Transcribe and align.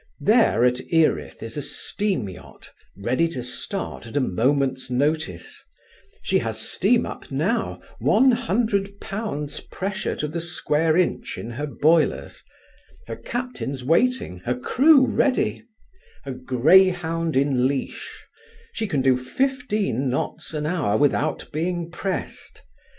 There 0.21 0.65
at 0.65 0.79
Erith 0.91 1.43
is 1.43 1.57
a 1.57 1.61
steam 1.61 2.27
yacht 2.27 2.71
ready 2.97 3.27
to 3.27 3.43
start 3.43 4.07
at 4.07 4.17
a 4.17 4.19
moment's 4.19 4.89
notice; 4.89 5.63
she 6.23 6.39
has 6.39 6.57
steam 6.59 7.05
up 7.05 7.29
now, 7.29 7.79
one 7.99 8.31
hundred 8.31 8.99
pounds 8.99 9.59
pressure 9.59 10.15
to 10.15 10.27
the 10.27 10.41
square 10.41 10.97
inch 10.97 11.37
in 11.37 11.51
her 11.51 11.67
boilers; 11.67 12.41
her 13.05 13.15
captain's 13.15 13.83
waiting, 13.83 14.39
her 14.39 14.57
crew 14.57 15.05
ready 15.05 15.63
a 16.25 16.31
greyhound 16.31 17.35
in 17.37 17.67
leash; 17.67 18.25
she 18.73 18.87
can 18.87 19.03
do 19.03 19.15
fifteen 19.15 20.09
knots 20.09 20.51
an 20.55 20.65
hour 20.65 20.97
without 20.97 21.47
being 21.53 21.91
pressed. 21.91 22.63